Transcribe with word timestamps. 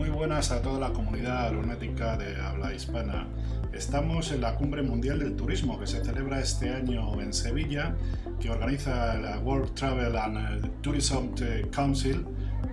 Muy 0.00 0.08
buenas 0.08 0.50
a 0.50 0.62
toda 0.62 0.80
la 0.80 0.94
comunidad 0.94 1.48
aeronáutica 1.48 2.16
de 2.16 2.34
habla 2.40 2.72
hispana. 2.72 3.26
Estamos 3.74 4.32
en 4.32 4.40
la 4.40 4.54
Cumbre 4.54 4.80
Mundial 4.80 5.18
del 5.18 5.36
Turismo 5.36 5.78
que 5.78 5.86
se 5.86 6.02
celebra 6.02 6.40
este 6.40 6.70
año 6.70 7.20
en 7.20 7.34
Sevilla, 7.34 7.94
que 8.40 8.48
organiza 8.48 9.18
la 9.18 9.38
World 9.40 9.74
Travel 9.74 10.16
and 10.16 10.80
Tourism 10.80 11.34
Council 11.70 12.24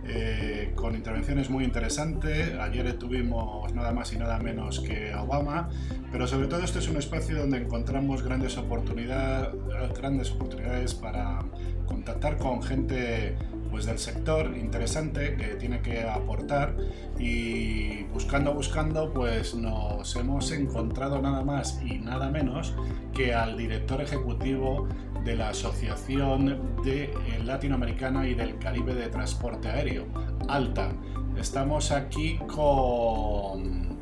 eh, 0.07 0.71
con 0.73 0.95
intervenciones 0.95 1.49
muy 1.49 1.65
interesantes. 1.65 2.57
Ayer 2.61 2.97
tuvimos 2.97 3.73
nada 3.73 3.91
más 3.91 4.13
y 4.13 4.17
nada 4.17 4.39
menos 4.39 4.79
que 4.79 5.11
a 5.11 5.23
Obama, 5.23 5.67
pero 6.13 6.27
sobre 6.27 6.47
todo 6.47 6.61
este 6.61 6.79
es 6.79 6.87
un 6.87 6.95
espacio 6.95 7.37
donde 7.37 7.57
encontramos 7.57 8.23
grandes, 8.23 8.57
oportunidades, 8.57 9.53
grandes 9.97 10.31
oportunidades 10.31 10.93
para 10.93 11.39
contactar 11.87 12.37
con 12.37 12.63
gente 12.63 13.35
pues 13.69 13.85
del 13.85 13.99
sector 13.99 14.55
interesante 14.57 15.35
que 15.35 15.55
tiene 15.55 15.81
que 15.81 16.03
aportar 16.03 16.75
y 17.19 18.03
buscando 18.05 18.53
buscando 18.53 19.13
pues 19.13 19.55
nos 19.55 20.15
hemos 20.15 20.51
encontrado 20.51 21.21
nada 21.21 21.43
más 21.43 21.81
y 21.85 21.99
nada 21.99 22.29
menos 22.29 22.75
que 23.13 23.33
al 23.33 23.57
director 23.57 24.01
ejecutivo 24.01 24.87
de 25.23 25.35
la 25.35 25.49
Asociación 25.49 26.81
de 26.83 27.13
Latinoamericana 27.43 28.27
y 28.27 28.33
del 28.33 28.57
Caribe 28.59 28.93
de 28.93 29.09
Transporte 29.09 29.67
Aéreo, 29.67 30.05
ALTA. 30.47 30.93
Estamos 31.37 31.91
aquí 31.91 32.37
con, 32.47 33.99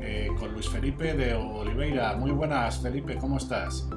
eh, 0.00 0.28
con 0.38 0.52
Luis 0.52 0.68
Felipe 0.68 1.14
de 1.14 1.34
Oliveira. 1.34 2.16
Muy 2.16 2.30
buenas, 2.30 2.80
Felipe, 2.80 3.16
¿cómo 3.16 3.38
estás? 3.38 3.88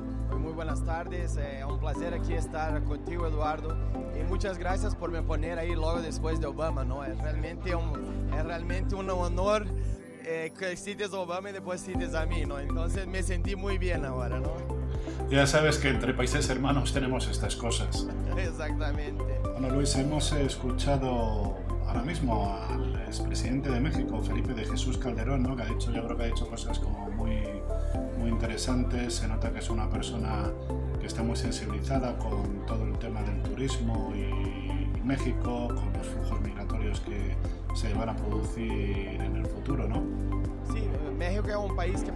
Muy 0.52 0.66
buenas 0.66 0.84
tardes, 0.84 1.38
es 1.38 1.64
un 1.64 1.80
placer 1.80 2.14
aquí 2.14 2.34
estar 2.34 2.84
contigo, 2.84 3.26
Eduardo. 3.26 3.74
Y 4.20 4.24
muchas 4.26 4.58
gracias 4.58 4.94
por 4.94 5.10
me 5.10 5.24
poner 5.24 5.58
ahí 5.58 5.74
luego 5.74 6.02
después 6.02 6.42
de 6.42 6.48
Obama, 6.48 6.84
¿no? 6.84 7.06
Es 7.06 7.18
realmente 7.20 7.74
un, 7.74 8.30
es 8.38 8.44
realmente 8.44 8.96
un 8.96 9.10
honor 9.12 9.66
eh, 10.26 10.52
que 10.60 10.76
cites 10.76 11.14
Obama 11.14 11.52
y 11.52 11.54
después 11.54 11.82
cites 11.82 12.14
a 12.16 12.26
mí, 12.26 12.44
¿no? 12.46 12.60
Entonces 12.60 13.08
me 13.08 13.24
sentí 13.24 13.56
muy 13.56 13.78
bien 13.78 14.04
ahora, 14.04 14.42
¿no? 14.42 14.52
Ya 15.30 15.48
sabes 15.48 15.78
que 15.78 15.88
entre 15.88 16.14
países 16.14 16.50
hermanos 16.50 16.92
tenemos 16.92 17.30
estas 17.30 17.56
cosas. 17.56 18.06
Exactamente. 18.38 19.24
Bueno, 19.54 19.70
Luis, 19.70 19.96
hemos 19.96 20.34
escuchado 20.34 21.56
ahora 21.88 22.02
mismo 22.02 22.58
al 22.70 22.96
expresidente 23.04 23.70
de 23.70 23.80
México, 23.80 24.22
Felipe 24.22 24.54
de 24.54 24.66
Jesús 24.66 24.98
Calderón, 24.98 25.44
¿no? 25.44 25.56
que 25.56 25.64
ha 25.64 25.68
dicho, 25.68 25.94
yo 25.94 26.04
creo 26.06 26.18
que 26.18 26.24
ha 26.24 26.28
dicho 26.28 26.46
cosas 26.50 26.78
como 26.80 27.10
muy, 27.12 27.38
muy 28.18 28.30
interesantes. 28.30 29.16
Se 29.16 29.28
nota 29.28 29.52
que 29.52 29.60
es 29.60 29.70
una 29.70 29.90
persona 29.90 30.52
que 31.00 31.08
está 31.08 31.24
muy 31.24 31.36
sensibilizada 31.36 32.18
con 32.18 32.66
todo 32.66 32.84
el 32.86 32.98
tema 33.00 33.22
del 33.24 33.42
turismo 33.44 34.14
y 34.16 35.06
México, 35.06 35.68
con 35.68 35.94
los 35.94 36.08
flujos 36.08 36.42
migratorios 36.42 37.00
que 37.02 37.36
se 37.76 37.94
van 37.94 38.10
a 38.10 38.16
producir 38.16 39.20
en 39.20 39.36
el 39.36 39.46
futuro, 39.46 39.88
¿no? 39.88 40.04
Sí, 40.74 40.84
México 41.18 41.50
es 41.50 41.56
un 41.56 41.76
país 41.76 42.04
que 42.04 42.12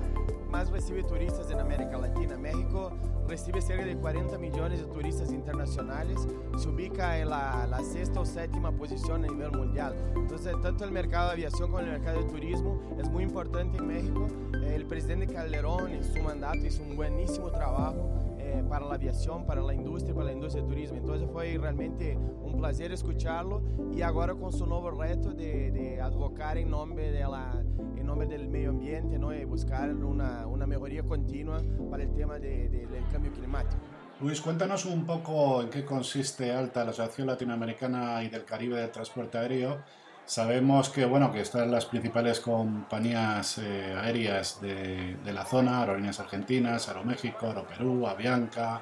más 0.56 0.70
recibe 0.70 1.04
turistas 1.04 1.52
en 1.52 1.60
América 1.60 1.98
Latina. 1.98 2.38
México 2.38 2.90
recibe 3.28 3.62
cerca 3.62 3.84
de 3.84 3.98
40 3.98 4.38
millones 4.38 4.80
de 4.80 4.86
turistas 4.86 5.34
internacionales, 5.34 6.26
se 6.58 6.70
ubica 6.70 7.20
en 7.20 7.30
la, 7.30 7.68
la, 7.68 7.84
sexta 7.84 8.22
o 8.22 8.26
séptima 8.26 8.72
posición 8.72 9.26
a 9.26 9.28
nivel 9.28 9.52
mundial. 9.52 9.94
Entonces, 10.16 10.56
tanto 10.62 10.86
el 10.86 10.92
mercado 10.92 11.28
de 11.28 11.34
aviación 11.34 11.72
como 11.72 11.82
el 11.82 11.88
mercado 11.88 12.20
de 12.20 12.30
turismo 12.30 12.80
es 12.98 13.10
muy 13.10 13.24
importante 13.24 13.80
en 13.80 13.88
México. 13.88 14.30
El 14.54 14.86
presidente 14.86 15.28
Calderón 15.28 15.92
en 15.92 16.06
su 16.06 16.24
mandato 16.24 16.66
hizo 16.66 16.84
un 16.84 16.96
buenísimo 16.96 17.52
trabajo 17.52 18.25
eh, 18.46 18.64
para 18.70 18.86
la 18.86 18.96
aviación, 18.96 19.46
para 19.46 19.62
la 19.62 19.74
industria, 19.74 20.14
para 20.14 20.28
la 20.28 20.34
industria 20.34 20.62
del 20.64 20.70
turismo. 20.70 20.98
Entonces 20.98 21.28
fue 21.32 21.58
realmente 21.58 22.16
un 22.16 22.58
placer 22.58 22.92
escucharlo 22.92 23.64
y 23.92 24.02
ahora 24.04 24.36
con 24.36 24.54
su 24.54 24.66
nuevo 24.68 24.92
reto 24.92 25.32
de, 25.32 25.72
de 25.72 26.00
advocar 26.00 26.58
en 26.58 26.70
nombre 26.70 27.12
de 27.12 27.22
la 27.22 27.64
en 27.98 28.06
nombre 28.06 28.28
del 28.28 28.48
medio 28.48 28.70
ambiente 28.70 29.18
¿no? 29.18 29.34
y 29.34 29.44
buscar 29.46 29.90
una, 29.90 30.46
una 30.46 30.68
mejoría 30.68 31.02
continua 31.02 31.60
para 31.90 32.04
el 32.04 32.14
tema 32.14 32.38
de, 32.38 32.70
de, 32.70 32.86
del 32.86 33.08
cambio 33.12 33.32
climático. 33.32 33.82
Luis, 34.22 34.40
cuéntanos 34.40 34.86
un 34.86 35.06
poco 35.06 35.62
en 35.64 35.70
qué 35.70 35.84
consiste 35.84 36.52
ALTA, 36.54 36.84
la 36.84 36.92
Asociación 36.92 37.28
Latinoamericana 37.28 38.24
y 38.24 38.30
del 38.30 38.46
Caribe 38.46 38.80
del 38.80 38.92
Transporte 38.92 39.40
Aéreo. 39.40 39.80
Sabemos 40.26 40.90
que, 40.90 41.06
bueno, 41.06 41.32
que 41.32 41.42
están 41.42 41.70
las 41.70 41.86
principales 41.86 42.40
compañías 42.40 43.60
eh, 43.60 43.96
aéreas 43.96 44.60
de, 44.60 45.18
de, 45.24 45.34
la 45.34 45.46
zona, 45.46 45.82
Aerolíneas 45.82 46.20
Argentinas, 46.20 46.88
Aeroméxico, 46.88 47.46
Aeroperú, 47.46 48.08
Avianca, 48.08 48.82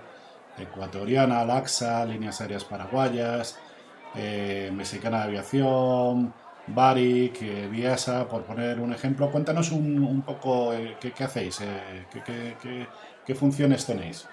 Ecuatoriana, 0.57 1.43
Laxa, 1.43 2.05
Líneas 2.05 2.39
Aéreas 2.41 2.63
Paraguayas, 2.63 3.59
eh, 4.15 4.71
Mexicana 4.73 5.19
de 5.19 5.23
Aviación, 5.23 6.33
Baric, 6.67 7.41
eh, 7.41 7.67
Viasa, 7.69 8.27
por 8.27 8.43
poner 8.43 8.79
un 8.79 8.93
ejemplo. 8.93 9.31
Cuéntanos 9.31 9.71
un, 9.71 10.03
un 10.03 10.21
poco 10.21 10.73
eh, 10.73 10.97
qué, 10.99 11.11
qué, 11.11 11.23
hacéis, 11.23 11.57
qué, 12.11 12.23
qué, 12.61 12.87
qué, 13.25 13.35
funciones 13.35 13.85
tenéis. 13.85 14.27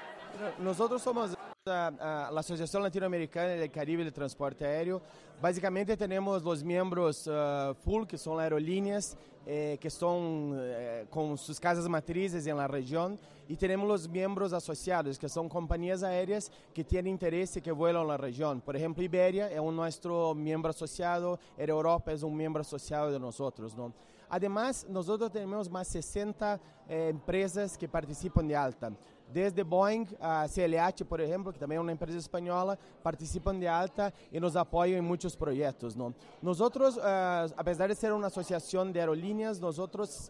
Nosotros 0.58 1.02
somos 1.02 1.36
la 1.66 2.40
Asociación 2.40 2.82
Latinoamericana 2.82 3.48
del 3.48 3.70
Caribe 3.70 4.02
de 4.02 4.10
Transporte 4.10 4.64
Aéreo. 4.64 5.02
Básicamente 5.42 5.94
tenemos 5.94 6.42
los 6.42 6.64
miembros 6.64 7.26
uh, 7.26 7.74
full, 7.84 8.06
que 8.06 8.16
son 8.16 8.40
aerolíneas, 8.40 9.14
eh, 9.46 9.76
que 9.78 9.88
estão 9.88 10.52
eh, 10.54 11.06
com 11.10 11.36
suas 11.36 11.58
casas 11.58 11.86
matrizes 11.86 12.46
na 12.46 12.66
região, 12.66 13.18
e 13.46 13.56
temos 13.56 13.90
os 13.90 14.06
membros 14.06 14.54
associados, 14.54 15.18
que 15.18 15.28
são 15.28 15.50
companhias 15.50 16.02
aéreas 16.02 16.50
que 16.72 16.82
têm 16.82 17.08
interesse 17.08 17.60
que 17.60 17.72
voam 17.72 18.06
na 18.06 18.16
região. 18.16 18.58
Por 18.58 18.74
exemplo, 18.74 19.02
Iberia 19.02 19.46
é 19.46 19.60
um 19.60 19.70
nosso 19.70 20.34
membro 20.34 20.70
associado, 20.70 21.38
Air 21.58 21.68
Europa 21.68 22.10
é 22.10 22.24
um 22.24 22.30
membro 22.30 22.62
associado 22.62 23.12
de. 23.12 23.18
Não? 23.18 23.92
Además, 24.30 24.86
nós 24.88 25.06
temos 25.32 25.68
mais 25.68 25.88
60 25.88 26.60
eh, 26.88 27.10
empresas 27.10 27.76
que 27.76 27.88
participam 27.88 28.46
de 28.46 28.54
alta. 28.54 28.92
Desde 29.32 29.62
Boeing 29.62 30.06
a 30.20 30.48
CLH, 30.48 31.04
por 31.08 31.20
exemplo, 31.20 31.52
que 31.52 31.58
também 31.58 31.78
é 31.78 31.80
uma 31.80 31.92
empresa 31.92 32.18
espanhola, 32.18 32.78
participam 33.02 33.58
de 33.58 33.66
alta 33.66 34.12
e 34.32 34.40
nos 34.40 34.56
apoiam 34.56 34.98
em 34.98 35.00
muitos 35.00 35.36
projetos. 35.36 35.94
Não? 35.94 36.14
Nós, 36.42 36.60
uh, 36.60 36.66
apesar 37.56 37.88
de 37.88 37.94
ser 37.94 38.12
uma 38.12 38.26
associação 38.26 38.90
de 38.90 38.98
aerolíneas, 38.98 39.60
nós 39.60 39.76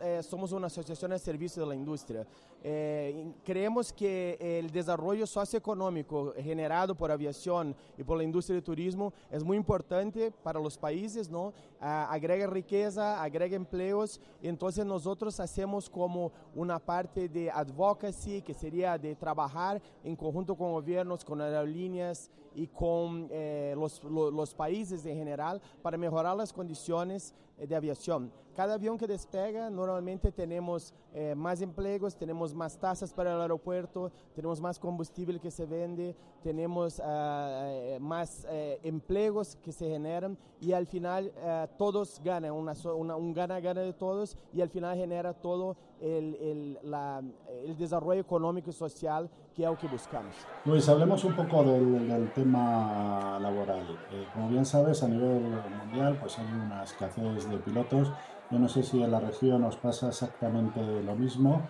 eh, 0.01 0.23
somos 0.23 0.53
uma 0.53 0.67
associação 0.67 1.09
de 1.09 1.19
serviço 1.19 1.65
da 1.65 1.75
indústria. 1.75 2.27
Eh, 2.63 3.27
creemos 3.45 3.91
que 3.91 4.39
o 4.65 4.71
desenvolvimento 4.71 5.27
socioeconômico 5.27 6.35
generado 6.39 6.95
por 6.95 7.11
aviação 7.11 7.75
e 7.97 8.05
por 8.05 8.17
la 8.17 8.25
indústria 8.25 8.59
de 8.59 8.65
turismo 8.65 9.13
é 9.31 9.39
muito 9.39 9.61
importante 9.61 10.33
para 10.45 10.61
os 10.61 10.77
países, 10.77 11.29
não? 11.29 11.53
Uh, 11.81 12.05
agrega 12.11 12.47
riqueza, 12.47 13.03
agrega 13.23 13.57
empleos, 13.57 14.21
então 14.43 14.69
nós 14.85 15.41
hacemos 15.41 15.89
como 15.89 16.31
uma 16.55 16.79
parte 16.79 17.27
de 17.27 17.49
advocacy, 17.49 18.43
que 18.43 18.53
seria 18.53 18.99
de 18.99 19.15
trabajar 19.15 19.81
en 20.05 20.15
conjunto 20.15 20.55
con 20.55 20.73
gobiernos, 20.73 21.25
con 21.25 21.41
aerolíneas 21.41 22.31
y 22.55 22.67
con 22.67 23.29
eh, 23.31 23.75
los, 23.79 24.03
los, 24.05 24.53
países 24.53 25.07
en 25.07 25.17
general 25.17 25.63
para 25.83 25.97
mejorar 25.97 26.37
las 26.37 26.53
condiciones 26.53 27.33
de 27.67 27.77
aviación. 27.77 28.33
Cada 28.55 28.75
avión 28.75 28.99
que 28.99 29.07
despega, 29.07 29.71
normalmente 29.71 30.33
tenemos 30.33 30.93
eh, 31.15 31.35
más 31.35 31.63
empleos, 31.63 32.17
tenemos 32.17 32.53
más 32.53 32.77
tasas 32.79 33.13
para 33.13 33.35
el 33.35 33.41
aeropuerto, 33.41 34.11
tenemos 34.35 34.61
más 34.61 34.79
combustible 34.79 35.39
que 35.39 35.51
se 35.51 35.67
vende, 35.67 36.15
tenemos 36.43 36.99
uh, 36.99 38.01
más 38.01 38.47
empleos 38.83 39.57
que 39.63 39.73
se 39.73 39.89
generan 39.89 40.37
y 40.61 40.73
al 40.73 40.87
final 40.87 41.33
todos 41.79 42.21
ganan, 42.23 42.53
una, 42.53 42.75
una, 42.95 43.17
un 43.17 43.33
gana-gana 43.33 43.81
de 43.81 43.93
todos 43.93 44.37
y 44.53 44.61
al 44.61 44.69
final 44.69 44.97
genera 44.97 45.33
todo 45.33 45.77
el, 46.01 46.35
el, 46.37 46.79
la, 46.83 47.23
el 47.65 47.77
desarrollo 47.77 48.21
económico 48.21 48.71
y 48.71 48.73
social 48.73 49.29
que 49.55 49.63
es 49.65 49.69
lo 49.69 49.77
que 49.77 49.89
buscamos. 49.89 50.35
Luis, 50.65 50.89
hablemos 50.89 51.25
un 51.25 51.35
poco 51.35 51.63
del, 51.65 52.09
del 52.09 52.33
tema 52.33 53.39
laboral. 53.41 53.99
Eh, 54.13 54.27
como 54.33 54.49
bien 54.49 54.65
sabes, 54.65 55.03
a 55.03 55.09
nivel 55.09 55.43
mundial 55.85 56.17
pues 56.21 56.39
hay 56.39 56.47
una 56.47 56.83
escasez 56.83 57.49
de 57.49 57.57
pilotos. 57.59 58.13
Yo 58.51 58.59
no 58.59 58.69
sé 58.69 58.83
si 58.83 59.03
en 59.03 59.11
la 59.11 59.21
región 59.21 59.63
os 59.65 59.77
pasa 59.77 60.09
exactamente 60.09 60.81
lo 61.03 61.15
mismo. 61.15 61.63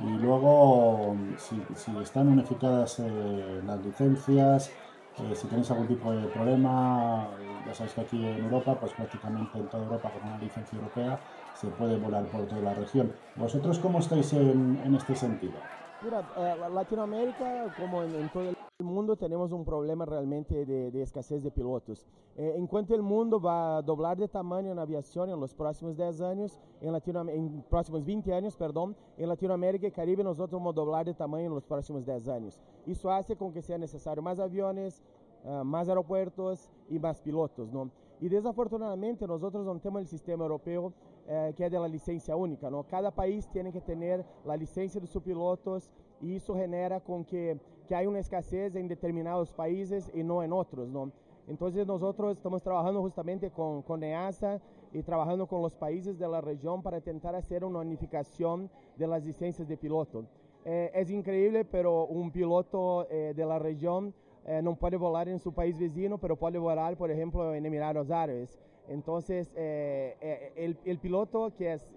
Y 0.00 0.10
luego, 0.18 1.16
si, 1.38 1.60
si 1.74 1.96
están 1.98 2.28
unificadas 2.28 3.00
eh, 3.00 3.62
las 3.66 3.84
licencias, 3.84 4.70
eh, 5.18 5.34
si 5.34 5.48
tenéis 5.48 5.68
algún 5.72 5.88
tipo 5.88 6.12
de 6.12 6.28
problema, 6.28 7.26
ya 7.68 7.74
sabéis 7.74 7.94
que 7.94 8.00
aquí 8.00 8.26
en 8.26 8.44
Europa, 8.44 8.78
pues 8.80 8.92
prácticamente 8.94 9.58
en 9.58 9.68
toda 9.68 9.84
Europa 9.84 10.10
con 10.10 10.22
una 10.26 10.38
licencia 10.38 10.76
europea 10.76 11.20
se 11.54 11.68
puede 11.68 11.98
volar 11.98 12.24
por 12.26 12.46
toda 12.46 12.62
la 12.62 12.74
región. 12.74 13.12
¿Vosotros 13.36 13.78
cómo 13.78 13.98
estáis 13.98 14.32
en, 14.32 14.80
en 14.84 14.94
este 14.94 15.14
sentido? 15.14 15.54
Mira, 16.02 16.26
eh, 16.36 16.56
Latinoamérica, 16.72 17.74
como 17.78 18.02
en, 18.02 18.14
en, 18.14 18.28
todo 18.30 18.48
el 18.48 18.56
mundo, 18.80 19.16
tenemos 19.16 19.52
un 19.52 19.64
problema 19.64 20.06
realmente 20.06 20.64
de, 20.64 20.90
de 20.90 21.02
escasez 21.02 21.42
de 21.42 21.50
pilotos. 21.50 22.06
Eh, 22.36 22.54
en 22.56 22.68
cuanto 22.68 22.94
el 22.94 23.02
mundo 23.02 23.40
va 23.40 23.78
a 23.78 23.82
doblar 23.82 24.16
de 24.16 24.28
tamaño 24.28 24.70
en 24.70 24.78
aviación 24.78 25.28
en 25.28 25.40
los 25.40 25.52
próximos 25.52 25.96
10 25.96 26.20
años, 26.20 26.58
en, 26.80 26.94
en 27.28 27.64
próximos 27.68 28.04
20 28.04 28.32
años, 28.32 28.56
perdón, 28.56 28.96
en 29.16 29.28
Latinoamérica 29.28 29.88
y 29.88 29.90
Caribe 29.90 30.22
nosotros 30.22 30.60
vamos 30.60 30.72
a 30.72 30.76
doblar 30.76 31.04
de 31.04 31.14
tamaño 31.14 31.46
en 31.46 31.54
los 31.54 31.66
próximos 31.66 32.06
10 32.06 32.28
años. 32.28 32.60
Eso 32.86 33.10
hace 33.10 33.36
con 33.36 33.52
que 33.52 33.60
sea 33.60 33.76
necesario 33.76 34.22
más 34.22 34.38
aviones, 34.38 35.02
uh, 35.44 35.64
más 35.64 35.88
aeropuertos 35.88 36.68
y 36.88 36.98
más 36.98 37.20
pilotos, 37.20 37.72
¿no? 37.72 37.90
Y 38.20 38.28
desafortunadamente 38.28 39.26
nosotros 39.26 39.64
no 39.64 39.78
tenemos 39.78 40.02
el 40.02 40.08
sistema 40.08 40.44
europeo 40.44 40.92
eh, 41.30 41.52
que 41.56 41.66
es 41.66 41.70
de 41.70 41.78
la 41.78 41.88
licencia 41.88 42.34
única, 42.34 42.70
¿no? 42.70 42.84
Cada 42.84 43.10
país 43.10 43.48
tiene 43.50 43.70
que 43.70 43.80
tener 43.80 44.24
la 44.44 44.56
licencia 44.56 45.00
de 45.00 45.06
sus 45.06 45.22
pilotos 45.22 45.90
y 46.20 46.36
eso 46.36 46.54
genera 46.56 47.00
con 47.00 47.24
que, 47.24 47.60
que 47.86 47.94
hay 47.94 48.06
una 48.06 48.18
escasez 48.18 48.74
en 48.74 48.88
determinados 48.88 49.52
países 49.52 50.10
y 50.14 50.22
no 50.22 50.42
en 50.42 50.52
otros, 50.52 50.88
¿no? 50.88 51.12
Entonces 51.46 51.86
nosotros 51.86 52.36
estamos 52.36 52.62
trabajando 52.62 53.00
justamente 53.00 53.50
con, 53.50 53.82
con 53.82 54.02
EASA 54.02 54.60
y 54.92 55.02
trabajando 55.02 55.46
con 55.46 55.62
los 55.62 55.74
países 55.74 56.18
de 56.18 56.28
la 56.28 56.40
región 56.40 56.82
para 56.82 56.98
intentar 56.98 57.34
hacer 57.34 57.64
una 57.64 57.80
unificación 57.80 58.70
de 58.96 59.06
las 59.06 59.24
licencias 59.24 59.68
de 59.68 59.76
piloto. 59.76 60.24
Eh, 60.64 60.90
es 60.94 61.10
increíble, 61.10 61.64
pero 61.64 62.06
un 62.06 62.30
piloto 62.30 63.06
eh, 63.10 63.32
de 63.34 63.46
la 63.46 63.58
región 63.58 64.14
eh, 64.48 64.60
no 64.62 64.74
puede 64.74 64.96
volar 64.96 65.28
en 65.28 65.38
su 65.38 65.52
país 65.52 65.78
vecino, 65.78 66.18
pero 66.18 66.34
puede 66.36 66.58
volar, 66.58 66.96
por 66.96 67.10
ejemplo, 67.10 67.54
en 67.54 67.64
Emiratos 67.64 68.10
Árabes. 68.10 68.58
Entonces, 68.88 69.52
el, 69.54 70.78
el, 70.84 70.98
piloto 70.98 71.52
que 71.54 71.74
es 71.74 71.94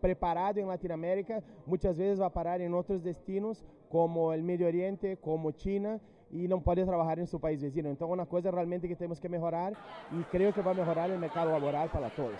preparado 0.00 0.58
en 0.58 0.66
Latinoamérica 0.66 1.42
muchas 1.64 1.96
veces 1.96 2.20
va 2.20 2.26
a 2.26 2.32
parar 2.32 2.60
en 2.60 2.74
otros 2.74 3.04
destinos 3.04 3.64
como 3.88 4.32
el 4.32 4.42
Medio 4.42 4.66
Oriente, 4.66 5.16
como 5.16 5.52
China, 5.52 6.00
y 6.32 6.46
no 6.46 6.60
puede 6.60 6.84
trabajar 6.84 7.18
en 7.18 7.26
su 7.26 7.40
país 7.40 7.60
vecino. 7.60 7.88
Entonces, 7.88 8.12
una 8.12 8.26
cosa 8.26 8.50
realmente 8.50 8.88
que 8.88 8.96
tenemos 8.96 9.20
que 9.20 9.28
mejorar 9.28 9.74
y 10.12 10.22
creo 10.24 10.52
que 10.52 10.62
va 10.62 10.70
a 10.70 10.74
mejorar 10.74 11.10
el 11.10 11.18
mercado 11.18 11.50
laboral 11.50 11.88
para 11.90 12.08
todos. 12.10 12.38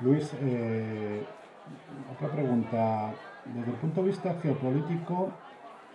Luis, 0.00 0.30
eh, 0.40 1.24
otra 2.14 2.30
pregunta. 2.30 3.14
Desde 3.54 3.70
el 3.70 3.76
punto 3.76 4.02
de 4.02 4.08
vista 4.08 4.34
geopolítico, 4.40 5.30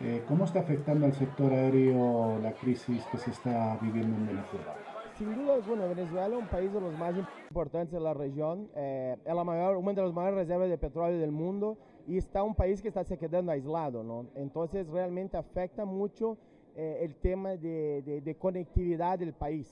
eh, 0.04 0.24
¿cómo 0.28 0.46
está 0.46 0.60
afectando 0.60 1.06
al 1.06 1.14
sector 1.14 1.52
aéreo 1.52 2.40
la 2.40 2.54
crisis 2.54 3.04
que 3.12 3.18
se 3.18 3.32
está 3.32 3.78
viviendo 3.82 4.16
en 4.18 4.28
Venezuela? 4.28 4.76
Sin 5.18 5.36
duda 5.36 5.56
alguna, 5.56 5.86
Venezuela 5.86 6.28
es 6.28 6.42
un 6.42 6.48
país 6.48 6.74
de 6.74 6.82
los 6.82 6.98
más 6.98 7.14
importantes 7.50 7.92
de 7.92 8.00
la 8.00 8.14
región, 8.14 8.70
eh, 8.76 9.16
es 9.24 9.36
la 9.36 9.44
mayor, 9.44 9.78
una 9.78 9.94
de 9.94 10.02
las 10.02 10.14
mayores 10.14 10.40
reservas 10.40 10.70
de 10.70 10.78
petróleo 10.78 11.20
del 11.20 11.32
mundo 11.32 11.78
y 12.08 12.18
está 12.18 12.42
un 12.44 12.56
país 12.56 12.82
que 12.82 12.88
está 12.88 13.04
se 13.04 13.18
quedando 13.18 13.52
aislado, 13.52 14.04
¿no? 14.04 14.26
Entonces 14.36 14.88
realmente 14.88 15.38
afecta 15.38 15.86
mucho 15.86 16.38
eh, 16.76 17.00
el 17.02 17.16
tema 17.16 17.58
de, 17.58 18.22
de, 18.24 18.36
conectividad 18.36 19.20
del 19.20 19.34
país. 19.34 19.68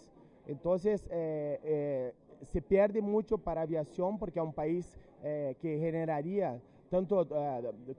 Entonces, 0.48 1.08
eh, 1.10 1.58
eh, 1.64 2.14
se 2.44 2.62
pierde 2.62 3.02
mucho 3.02 3.38
para 3.38 3.62
aviación 3.62 4.20
porque 4.20 4.40
es 4.40 4.46
un 4.46 4.54
país 4.54 4.98
que 5.22 5.78
generaría 5.78 6.62
tanto 6.90 7.26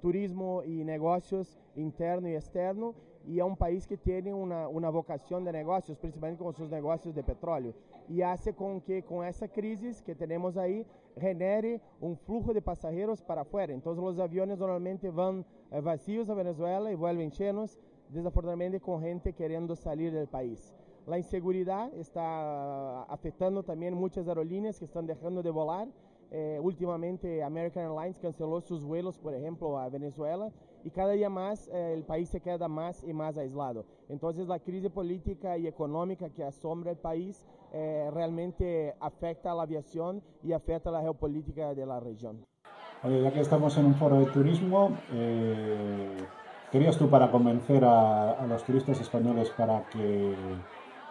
turismo 0.00 0.62
y 0.64 0.84
negocios 0.84 1.58
interno 1.76 2.28
y 2.28 2.34
externo, 2.34 2.94
y 3.26 3.38
es 3.38 3.44
un 3.44 3.56
país 3.56 3.86
que 3.86 3.96
tiene 3.96 4.32
una, 4.32 4.66
una, 4.68 4.88
vocación 4.88 5.44
de 5.44 5.52
negocios, 5.52 5.98
principalmente 5.98 6.42
con 6.42 6.54
sus 6.54 6.70
negocios 6.70 7.14
de 7.14 7.22
petróleo, 7.22 7.74
y 8.08 8.22
hace 8.22 8.54
con 8.54 8.80
que 8.80 9.02
con 9.02 9.26
esa 9.26 9.46
crisis 9.48 10.02
que 10.02 10.14
tenemos 10.14 10.56
ahí 10.56 10.86
genere 11.18 11.80
un 12.00 12.16
flujo 12.16 12.52
de 12.52 12.62
pasajeros 12.62 13.22
para 13.22 13.42
afuera. 13.42 13.72
Entonces 13.72 14.02
los 14.02 14.18
aviones 14.18 14.58
normalmente 14.58 15.10
van 15.10 15.44
vacíos 15.82 16.28
a 16.30 16.34
Venezuela 16.34 16.90
y 16.90 16.94
vuelven 16.94 17.30
llenos, 17.30 17.78
desafortunadamente 18.08 18.80
con 18.80 19.00
gente 19.00 19.32
queriendo 19.32 19.76
salir 19.76 20.12
del 20.12 20.26
país. 20.26 20.74
La 21.06 21.18
inseguridad 21.18 21.92
está 21.94 23.02
afectando 23.04 23.62
también 23.62 23.94
muchas 23.94 24.28
aerolíneas 24.28 24.78
que 24.78 24.84
están 24.84 25.06
dejando 25.06 25.42
de 25.42 25.50
volar. 25.50 25.88
Eh, 26.32 26.60
últimamente 26.62 27.42
American 27.42 27.84
Airlines 27.84 28.18
canceló 28.18 28.60
sus 28.60 28.84
vuelos, 28.84 29.18
por 29.18 29.34
ejemplo, 29.34 29.78
a 29.78 29.88
Venezuela 29.88 30.52
y 30.84 30.90
cada 30.90 31.12
día 31.12 31.28
más 31.28 31.68
eh, 31.68 31.92
el 31.94 32.04
país 32.04 32.28
se 32.28 32.40
queda 32.40 32.68
más 32.68 33.02
y 33.02 33.12
más 33.12 33.36
aislado. 33.36 33.84
Entonces 34.08 34.46
la 34.46 34.60
crisis 34.60 34.90
política 34.90 35.58
y 35.58 35.66
económica 35.66 36.30
que 36.30 36.44
asombra 36.44 36.92
el 36.92 36.98
país 36.98 37.44
eh, 37.72 38.08
realmente 38.12 38.94
afecta 39.00 39.50
a 39.50 39.54
la 39.54 39.62
aviación 39.62 40.22
y 40.44 40.52
afecta 40.52 40.90
a 40.90 40.92
la 40.92 41.00
geopolítica 41.00 41.74
de 41.74 41.84
la 41.84 41.98
región. 41.98 42.46
Oye, 43.02 43.22
ya 43.22 43.32
que 43.32 43.40
estamos 43.40 43.76
en 43.78 43.86
un 43.86 43.94
foro 43.94 44.20
de 44.20 44.26
turismo, 44.26 44.90
querías 46.70 46.96
tú 46.96 47.08
para 47.08 47.30
convencer 47.30 47.84
a, 47.84 48.46
los 48.46 48.62
turistas 48.62 49.00
españoles 49.00 49.50
para 49.56 49.84
que, 49.88 50.34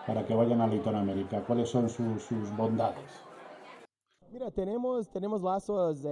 para 0.05 0.23
que 0.23 0.33
vayan 0.33 0.61
a 0.61 0.67
Latinoamérica? 0.67 1.41
¿Cuáles 1.41 1.69
son 1.69 1.89
sus, 1.89 2.55
bondades? 2.55 3.28
Mira, 4.31 4.51
tenemos, 4.51 5.09
tenemos 5.09 5.41
lazos 5.41 6.05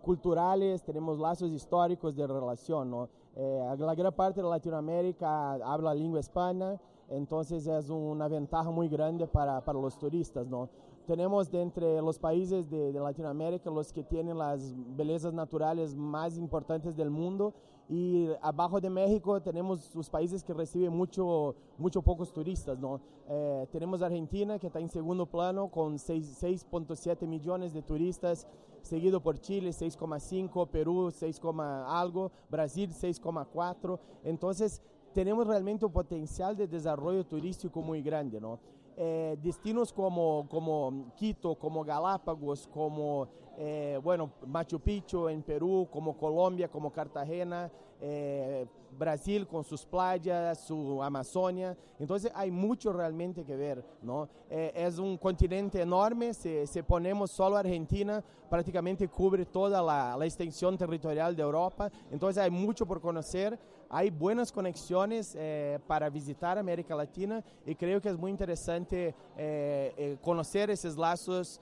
culturales, 0.00 0.82
tenemos 0.82 1.18
lazos 1.18 1.50
históricos 1.50 2.16
de 2.16 2.26
relación. 2.26 2.90
¿no? 2.90 3.08
Eh, 3.34 3.76
la 3.78 3.94
gran 3.94 4.12
parte 4.14 4.40
de 4.40 4.48
Latinoamérica 4.48 5.52
habla 5.54 5.92
lengua 5.92 6.20
hispana, 6.20 6.80
entonces 7.08 7.66
es 7.66 7.90
una 7.90 8.26
ventaja 8.28 8.70
muy 8.70 8.88
grande 8.88 9.26
para, 9.26 9.62
para 9.62 9.78
los 9.78 9.98
turistas. 9.98 10.46
¿no? 10.46 10.70
tenemos 11.06 11.50
de 11.50 11.60
entre 11.62 12.00
los 12.00 12.18
países 12.18 12.68
de, 12.68 12.90
de, 12.92 13.00
Latinoamérica 13.00 13.70
los 13.70 13.92
que 13.92 14.02
tienen 14.02 14.38
las 14.38 14.74
bellezas 14.96 15.32
naturales 15.32 15.94
más 15.94 16.36
importantes 16.36 16.96
del 16.96 17.10
mundo 17.10 17.54
y 17.88 18.28
abajo 18.42 18.80
de 18.80 18.90
México 18.90 19.40
tenemos 19.40 19.94
los 19.94 20.10
países 20.10 20.42
que 20.42 20.52
reciben 20.52 20.92
mucho, 20.92 21.54
mucho 21.78 22.02
pocos 22.02 22.32
turistas. 22.32 22.78
¿no? 22.78 23.00
Eh, 23.28 23.66
tenemos 23.70 24.02
Argentina 24.02 24.58
que 24.58 24.66
está 24.66 24.80
en 24.80 24.90
segundo 24.90 25.26
plano 25.26 25.68
con 25.68 25.96
6.7 25.96 27.26
millones 27.26 27.72
de 27.72 27.82
turistas, 27.82 28.46
seguido 28.82 29.20
por 29.20 29.38
Chile 29.38 29.70
6,5, 29.70 30.68
Perú 30.68 31.12
6, 31.12 31.40
algo, 31.86 32.32
Brasil 32.50 32.90
6,4. 32.90 33.98
Entonces 34.24 34.82
tenemos 35.12 35.46
realmente 35.46 35.86
un 35.86 35.92
potencial 35.92 36.56
de 36.56 36.66
desarrollo 36.66 37.24
turístico 37.24 37.82
muy 37.82 38.02
grande. 38.02 38.40
¿no? 38.40 38.58
Eh, 38.98 39.36
destinos 39.42 39.92
como, 39.92 40.46
como 40.48 41.12
Quito, 41.16 41.54
como 41.56 41.84
Galápagos, 41.84 42.66
como 42.66 43.28
eh, 43.58 44.00
bueno, 44.02 44.32
Machu 44.46 44.80
Picchu 44.80 45.28
en 45.28 45.42
Perú, 45.42 45.86
como 45.92 46.16
Colombia, 46.16 46.68
como 46.68 46.90
Cartagena, 46.90 47.70
eh, 48.00 48.66
Brasil 48.98 49.46
con 49.46 49.64
sus 49.64 49.84
playas, 49.84 50.60
su 50.60 51.02
Amazonia. 51.02 51.76
Entonces 51.98 52.32
hay 52.34 52.50
mucho 52.50 52.90
realmente 52.90 53.44
que 53.44 53.54
ver, 53.54 53.84
¿no? 54.00 54.30
es 54.48 54.98
un 54.98 55.18
continente 55.18 55.82
enorme, 55.82 56.32
si, 56.32 56.66
si, 56.66 56.80
ponemos 56.80 57.30
solo 57.30 57.58
Argentina, 57.58 58.24
prácticamente 58.48 59.08
cubre 59.08 59.44
toda 59.44 59.82
la, 59.82 60.16
la 60.16 60.24
extensión 60.24 60.78
territorial 60.78 61.36
de 61.36 61.42
Europa. 61.42 61.90
Entonces 62.10 62.42
hay 62.42 62.50
mucho 62.50 62.86
por 62.86 63.02
conocer 63.02 63.58
hay 63.90 64.10
buenas 64.10 64.52
conexiones 64.52 65.36
eh, 65.38 65.78
para 65.86 66.10
visitar 66.10 66.58
América 66.58 66.94
Latina 66.94 67.42
y 67.64 67.74
creo 67.74 68.00
que 68.00 68.08
es 68.08 68.16
muy 68.16 68.30
interesante 68.30 69.14
eh, 69.36 69.94
eh, 69.96 70.16
conocer 70.22 70.70
esos 70.70 70.96
lazos 70.96 71.60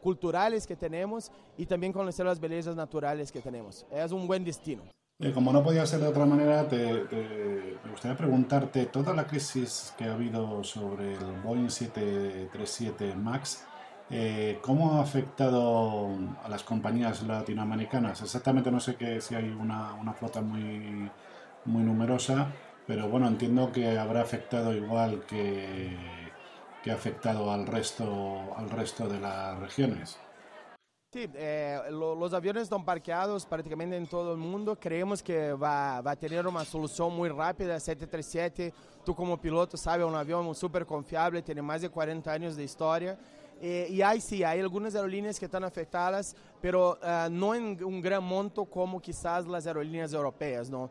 culturales 0.00 0.64
que 0.64 0.76
tenemos 0.76 1.32
y 1.58 1.66
también 1.66 1.92
conocer 1.92 2.24
las 2.24 2.38
bellezas 2.38 2.76
naturales 2.76 3.32
que 3.32 3.40
tenemos. 3.40 3.84
Es 3.90 4.12
un 4.12 4.28
buen 4.28 4.44
destino. 4.44 4.84
como 5.34 5.52
no 5.52 5.64
podía 5.64 5.84
ser 5.86 5.98
de 6.00 6.06
otra 6.06 6.24
manera, 6.24 6.68
me 6.70 7.90
gustaría 7.90 8.16
preguntarte, 8.16 8.86
toda 8.86 9.12
la 9.12 9.26
crisis 9.26 9.92
que 9.98 10.04
ha 10.04 10.14
habido 10.14 10.62
sobre 10.62 11.14
el 11.14 11.40
Boeing 11.42 11.68
737 11.68 13.16
MAX, 13.16 13.64
eh, 14.08 14.58
¿Cómo 14.62 14.94
ha 14.94 15.02
afectado 15.02 16.08
a 16.44 16.48
las 16.48 16.62
compañías 16.62 17.22
latinoamericanas? 17.22 18.22
Exactamente 18.22 18.70
no 18.70 18.78
sé 18.78 18.94
que 18.94 19.20
si 19.20 19.34
hay 19.34 19.48
una, 19.48 19.94
una, 19.94 20.12
flota 20.12 20.40
muy, 20.40 21.10
muy 21.64 21.82
numerosa, 21.82 22.46
pero 22.86 23.08
bueno, 23.08 23.26
entiendo 23.26 23.72
que 23.72 23.98
habrá 23.98 24.22
afectado 24.22 24.72
igual 24.72 25.24
que, 25.26 25.96
que 26.84 26.92
ha 26.92 26.94
afectado 26.94 27.50
al 27.50 27.66
resto, 27.66 28.54
al 28.56 28.70
resto 28.70 29.08
de 29.08 29.18
las 29.18 29.58
regiones. 29.58 30.18
Sí, 31.12 31.28
eh, 31.34 31.80
lo, 31.90 32.14
los 32.14 32.32
aviones 32.32 32.64
están 32.64 32.84
parqueados 32.84 33.44
prácticamente 33.46 33.96
en 33.96 34.06
todo 34.06 34.32
el 34.32 34.38
mundo. 34.38 34.78
Creemos 34.78 35.20
que 35.22 35.52
va, 35.52 36.00
va, 36.00 36.12
a 36.12 36.16
tener 36.16 36.46
una 36.46 36.64
solución 36.64 37.12
muy 37.16 37.28
rápida. 37.28 37.80
737, 37.80 38.72
tú 39.04 39.14
como 39.16 39.40
piloto 39.40 39.76
sabes, 39.76 40.04
es 40.04 40.12
un 40.12 40.16
avión 40.16 40.54
súper 40.54 40.84
confiable, 40.86 41.42
tiene 41.42 41.62
más 41.62 41.80
de 41.80 41.88
40 41.88 42.30
años 42.30 42.54
de 42.54 42.64
historia. 42.64 43.18
Eh, 43.60 43.88
y 43.90 44.02
hay 44.02 44.20
sí, 44.20 44.44
hay 44.44 44.60
algunas 44.60 44.94
aerolíneas 44.94 45.38
que 45.38 45.46
están 45.46 45.64
afectadas, 45.64 46.36
pero 46.60 46.98
uh, 47.02 47.30
no 47.30 47.54
en 47.54 47.82
un 47.82 48.02
gran 48.02 48.22
monto 48.22 48.64
como 48.66 49.00
quizás 49.00 49.46
las 49.46 49.66
aerolíneas 49.66 50.12
europeas. 50.12 50.68
¿no? 50.68 50.84
Uh, 50.84 50.90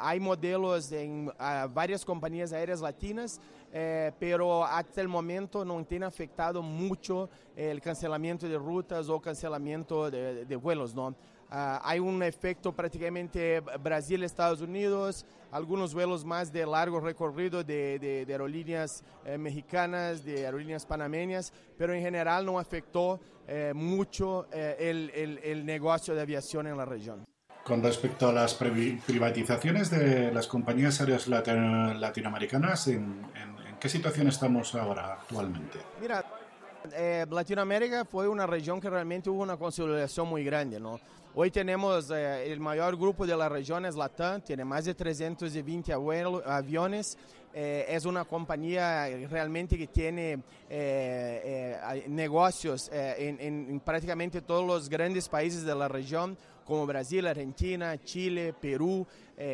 hay 0.00 0.18
modelos 0.18 0.90
en 0.90 1.28
uh, 1.28 1.68
varias 1.72 2.04
compañías 2.04 2.52
aéreas 2.52 2.80
latinas, 2.80 3.40
eh, 3.72 4.10
pero 4.18 4.64
hasta 4.64 5.00
el 5.00 5.08
momento 5.08 5.64
no 5.64 5.82
tiene 5.84 6.04
afectado 6.04 6.60
mucho 6.60 7.30
el 7.54 7.80
cancelamiento 7.80 8.48
de 8.48 8.58
rutas 8.58 9.08
o 9.08 9.20
cancelamiento 9.20 10.10
de, 10.10 10.44
de 10.44 10.56
vuelos. 10.56 10.94
¿no? 10.94 11.14
Uh, 11.52 11.78
hay 11.82 11.98
un 11.98 12.22
efecto 12.22 12.72
prácticamente 12.72 13.60
Brasil-Estados 13.60 14.62
Unidos, 14.62 15.26
algunos 15.50 15.92
vuelos 15.92 16.24
más 16.24 16.50
de 16.50 16.64
largo 16.64 16.98
recorrido 16.98 17.62
de, 17.62 17.98
de, 17.98 18.24
de 18.24 18.32
aerolíneas 18.32 19.04
eh, 19.26 19.36
mexicanas, 19.36 20.24
de 20.24 20.46
aerolíneas 20.46 20.86
panameñas, 20.86 21.52
pero 21.76 21.92
en 21.92 22.00
general 22.00 22.46
no 22.46 22.58
afectó 22.58 23.20
eh, 23.46 23.72
mucho 23.74 24.46
eh, 24.50 24.76
el, 24.78 25.10
el, 25.14 25.40
el, 25.44 25.66
negocio 25.66 26.14
de 26.14 26.22
aviación 26.22 26.68
en 26.68 26.78
la 26.78 26.86
región. 26.86 27.22
Con 27.62 27.82
respecto 27.82 28.30
a 28.30 28.32
las 28.32 28.54
privatizaciones 28.54 29.90
de 29.90 30.32
las 30.32 30.46
compañías 30.46 31.02
aéreas 31.02 31.28
latinoamericanas, 31.28 32.88
¿en, 32.88 33.26
en 33.34 33.76
qué 33.78 33.90
situación 33.90 34.26
estamos 34.28 34.74
ahora 34.74 35.12
actualmente? 35.12 35.80
Mira, 36.00 36.24
eh, 36.92 37.26
Latinoamérica 37.30 38.04
fue 38.04 38.28
una 38.28 38.46
región 38.46 38.80
que 38.80 38.90
realmente 38.90 39.30
hubo 39.30 39.42
una 39.42 39.56
consolidación 39.56 40.28
muy 40.28 40.44
grande. 40.44 40.80
Hoy 41.34 41.50
tenemos 41.50 42.10
eh, 42.10 42.52
el 42.52 42.60
mayor 42.60 42.96
grupo 42.96 43.26
de 43.26 43.36
la 43.36 43.48
región 43.48 43.86
es 43.86 43.94
tiene 44.44 44.64
más 44.64 44.84
de 44.84 44.94
320 44.94 45.92
abuelo, 45.92 46.42
aviones. 46.44 47.16
Eh, 47.54 47.86
es 47.88 48.06
una 48.06 48.24
compañía 48.24 49.06
realmente 49.28 49.76
que 49.76 49.86
tiene 49.86 50.42
negocios 52.08 52.90
en, 52.92 53.38
en, 53.40 53.80
prácticamente 53.80 54.40
todos 54.40 54.66
los 54.66 54.88
grandes 54.88 55.28
países 55.28 55.64
de 55.64 55.74
la 55.74 55.86
región, 55.86 56.36
como 56.64 56.86
Brasil, 56.86 57.26
Argentina, 57.26 58.02
Chile, 58.02 58.54
Perú, 58.58 59.06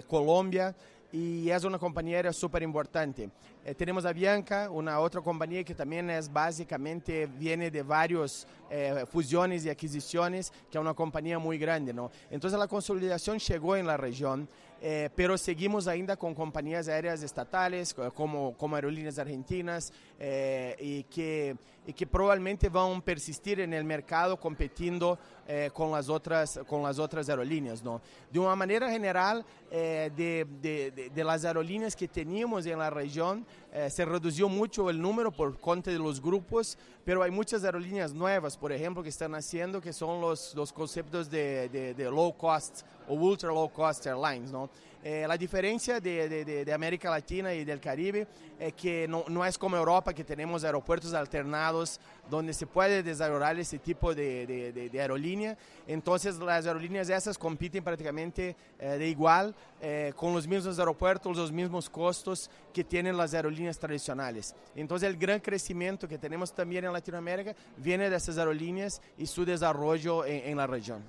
Colombia 0.07 0.75
y 1.13 1.49
es 1.49 1.65
una 1.65 1.79
compañía 1.79 2.17
aérea 2.17 2.33
súper 2.33 2.63
importante. 2.63 3.31
Eh, 3.65 3.75
tenemos 3.75 4.05
a 4.05 4.13
Bianca, 4.13 4.71
una 4.71 5.01
otra 5.01 5.21
compañía 5.21 5.65
que 5.65 5.75
también 5.75 6.11
es 6.11 6.31
básicamente, 6.31 7.27
viene 7.27 7.71
de 7.71 7.83
varias 7.83 8.47
eh, 8.71 9.05
fusiones 9.11 9.65
y 9.65 9.71
adquisiciones, 9.71 10.51
que 10.71 10.77
es 10.77 10.81
una 10.81 10.95
compañía 10.95 11.39
muy 11.39 11.57
grande. 11.59 11.93
¿no? 11.93 12.11
Entonces 12.31 12.59
la 12.59 12.69
consolidación 12.69 13.39
llegó 13.39 13.77
en 13.77 13.87
la 13.87 13.97
región, 13.97 14.49
eh, 14.81 15.09
pero 15.15 15.37
seguimos 15.39 15.89
ainda 15.89 16.17
con 16.17 16.35
compañías 16.35 16.89
aéreas 16.89 17.23
estatales, 17.23 17.95
como, 18.15 18.57
como 18.57 18.77
aerolíneas 18.77 19.19
argentinas, 19.19 19.93
eh, 20.21 20.77
y, 20.81 21.05
que, 21.05 21.57
y 21.87 21.93
que 21.93 22.07
probablemente 22.07 22.69
van 22.69 22.97
a 22.97 23.01
persistir 23.01 23.61
en 23.61 23.73
el 23.73 23.85
mercado 23.85 24.37
compitiendo 24.37 25.19
eh, 25.47 25.71
con, 25.73 25.93
las 25.93 26.09
otras, 26.09 26.59
con 26.67 26.83
las 26.83 26.99
otras 26.99 27.29
aerolíneas. 27.29 27.83
¿no? 27.85 28.01
De 28.31 28.39
una 28.39 28.57
manera 28.57 28.91
general, 28.91 29.45
de, 29.71 30.47
de, 30.63 31.11
de, 31.15 31.25
las 31.25 31.45
aerolíneas 31.45 31.95
que 31.95 32.09
teníamos 32.09 32.65
en 32.65 32.79
la 32.79 32.89
región, 32.89 33.45
se 33.91 34.05
redució 34.07 34.49
mucho 34.49 34.89
el 34.89 34.99
número 35.01 35.31
por 35.31 35.59
cuenta 35.59 35.91
de 35.91 35.99
los 35.99 36.23
grupos, 36.23 36.79
pero 37.05 37.23
hay 37.23 37.31
muchas 37.31 37.65
aerolíneas 37.65 38.15
nuevas, 38.15 38.57
por 38.57 38.73
ejemplo, 38.73 39.03
que 39.03 39.11
están 39.11 39.35
haciendo, 39.35 39.81
que 39.83 39.93
son 39.93 40.23
los, 40.23 40.55
los 40.55 40.73
conceptos 40.73 41.31
de, 41.31 41.69
de 41.69 42.05
low 42.05 42.35
cost 42.35 42.81
o 43.07 43.15
ultra 43.15 43.51
low 43.51 43.69
cost 43.69 44.07
airlines. 44.07 44.51
¿no? 44.51 44.71
Eh, 45.05 45.25
la 45.29 45.37
diferencia 45.37 46.01
de, 46.01 46.71
América 46.75 47.11
Latina 47.11 47.55
y 47.55 47.65
del 47.65 47.81
Caribe 47.81 48.27
es 48.59 48.75
que 48.75 49.07
no, 49.07 49.25
no, 49.29 49.45
es 49.45 49.57
como 49.57 49.77
Europa, 49.77 50.13
que 50.13 50.25
tenemos 50.25 50.65
aeropuertos 50.65 51.15
alternados 51.15 52.01
donde 52.29 52.53
se 52.53 52.67
puede 52.67 53.03
desarrollar 53.03 53.59
ese 53.59 53.79
tipo 53.79 54.15
de, 54.15 54.91
aerolínea. 54.95 55.57
Entonces 55.87 56.37
las 56.39 56.67
aerolíneas 56.67 57.09
esas 57.09 57.39
compiten 57.39 57.85
prácticamente 57.85 58.57
eh, 58.79 58.99
de 58.99 59.09
igual 59.09 59.55
eh, 59.81 60.13
con 60.17 60.35
los 60.35 60.47
mismos 60.47 60.79
aeropuertos, 60.79 61.37
los 61.37 61.53
mismos 61.53 61.89
costos 61.89 62.51
que 62.75 62.83
tienen 62.83 63.17
las 63.17 63.35
aerolíneas 63.35 63.79
tradicionales. 63.79 64.55
Entonces 64.75 65.09
el 65.09 65.17
gran 65.17 65.39
crecimiento 65.39 66.09
que 66.09 66.19
tenemos 66.19 66.53
también 66.53 66.85
en 66.85 66.93
Latinoamérica 66.93 67.55
viene 67.77 68.11
de 68.11 68.17
esas 68.17 68.37
aerolíneas 68.37 69.01
y 69.17 69.27
su 69.27 69.45
desarrollo 69.45 70.25
en, 70.25 70.51
en 70.51 70.57
la 70.57 70.67
región. 70.67 71.05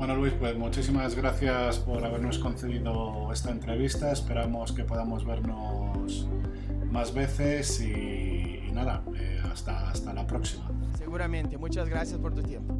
Bueno 0.00 0.16
Luis, 0.16 0.32
pues 0.32 0.56
muchísimas 0.56 1.14
gracias 1.14 1.78
por 1.78 2.02
habernos 2.02 2.38
concedido 2.38 3.30
esta 3.32 3.50
entrevista. 3.50 4.10
Esperamos 4.12 4.72
que 4.72 4.82
podamos 4.82 5.26
vernos 5.26 6.26
más 6.90 7.12
veces 7.12 7.82
y, 7.82 8.70
nada, 8.72 9.02
eh, 9.14 9.40
hasta, 9.52 9.90
hasta 9.90 10.14
la 10.14 10.26
próxima. 10.26 10.70
Seguramente, 10.96 11.58
muchas 11.58 11.86
gracias 11.86 12.18
por 12.18 12.32
tu 12.32 12.42
tiempo. 12.42 12.74